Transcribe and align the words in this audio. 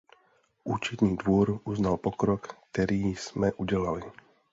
Účetní 0.63 1.17
dvůr 1.17 1.59
uznal 1.63 1.97
pokrok, 1.97 2.57
který 2.71 3.07
jsme 3.15 3.53
udělali. 3.53 4.03